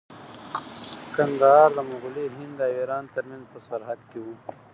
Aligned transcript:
کندهار 1.15 1.69
د 1.77 1.79
مغلي 1.91 2.25
هند 2.37 2.57
او 2.65 2.71
ایران 2.79 3.05
ترمنځ 3.15 3.43
په 3.53 3.59
سرحد 3.67 3.99
کې 4.09 4.19
و. 4.21 4.25